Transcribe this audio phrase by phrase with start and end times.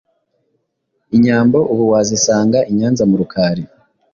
[1.15, 3.63] Inyambo ubu wazisanga i Nyanza mu Rukari